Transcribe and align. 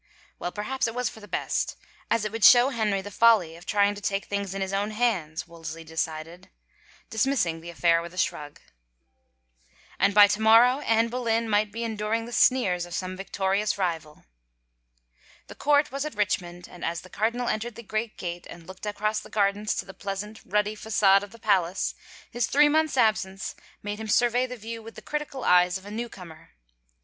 Well, 0.39 0.51
perhaps 0.51 0.87
it 0.87 0.95
was 0.95 1.09
for 1.09 1.19
the 1.19 1.27
best, 1.27 1.75
as 2.09 2.25
it 2.25 2.31
would 2.31 2.43
show 2.43 2.69
Henry 2.69 3.03
the 3.03 3.11
folly 3.11 3.55
of 3.55 3.67
trying 3.67 3.93
to 3.93 4.01
take 4.01 4.25
things 4.25 4.55
in 4.55 4.59
his 4.61 4.73
own 4.73 4.89
hands, 4.89 5.47
Wolsey 5.47 5.83
decided, 5.83 6.49
dismissing 7.11 7.61
the 7.61 7.69
affair 7.69 8.01
with 8.01 8.11
a 8.11 8.17
shrug. 8.17 8.59
And 9.99 10.15
by 10.15 10.25
to 10.29 10.41
morrow 10.41 10.79
Anne 10.79 11.09
Boleyn 11.09 11.47
might 11.47 11.71
be 11.71 11.83
enduring 11.83 12.25
the 12.25 12.33
sneers 12.33 12.87
of 12.87 12.95
some 12.95 13.15
victorious 13.15 13.77
rival. 13.77 14.25
The 15.45 15.53
court 15.53 15.91
was 15.91 16.03
at 16.03 16.15
Richmond 16.15 16.67
and 16.67 16.83
as 16.83 17.01
the 17.01 17.09
cardinal 17.11 17.47
en 17.47 17.59
tered 17.59 17.75
the 17.75 17.83
great 17.83 18.17
gate 18.17 18.47
and 18.49 18.65
looked 18.65 18.87
across 18.87 19.19
the 19.19 19.29
gardens 19.29 19.75
to 19.75 19.85
the 19.85 19.93
pleasant, 19.93 20.41
ruddy 20.43 20.73
fa<;ade 20.73 21.21
of 21.21 21.29
the 21.29 21.37
palace, 21.37 21.93
his 22.31 22.47
three 22.47 22.69
months 22.69 22.97
absence 22.97 23.53
made 23.83 23.99
him 23.99 24.07
survey 24.09 24.47
the 24.47 24.57
view 24.57 24.81
with 24.81 24.95
the 24.95 25.03
critical 25.03 25.43
eyes 25.43 25.77
of 25.77 25.85
a 25.85 25.91
newcomer. 25.91 26.53